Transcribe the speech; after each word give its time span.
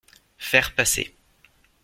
Faire 0.39 0.73
passer 0.73 1.15